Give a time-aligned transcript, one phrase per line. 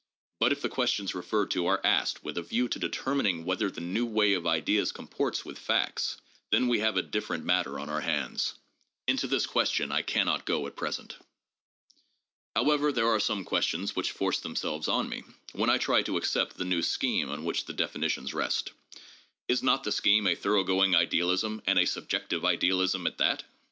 [0.39, 3.81] But if the questions referred to are asked with a view to determining whether the
[3.81, 6.17] new way of ideas comports with facts,
[6.49, 8.55] then we have a different matter on our hands.
[9.05, 11.17] Into this question I can not go at present.
[12.55, 16.57] However, there are some questions which force themselves on me when I try to accept
[16.57, 18.71] the new scheme on which the definitions rest.
[19.47, 23.43] Is not the scheme a thoroughgoing idealism, and a subjective ideal ism at that